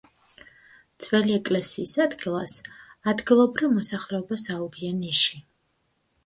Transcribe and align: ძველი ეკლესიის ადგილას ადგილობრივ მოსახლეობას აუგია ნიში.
ძველი 1.05 1.35
ეკლესიის 1.39 1.93
ადგილას 2.05 2.55
ადგილობრივ 3.13 3.77
მოსახლეობას 3.77 4.49
აუგია 4.57 4.97
ნიში. 5.05 5.39